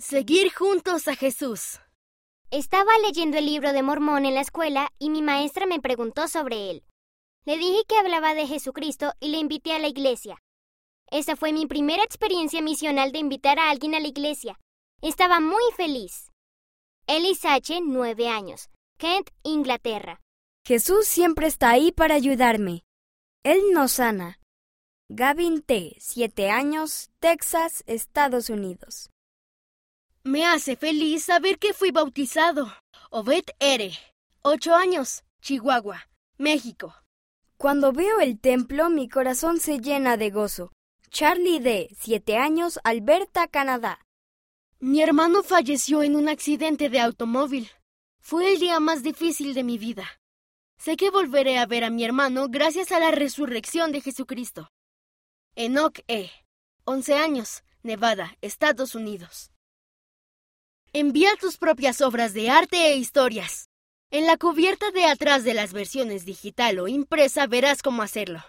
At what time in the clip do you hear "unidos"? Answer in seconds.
28.48-29.10, 58.94-59.50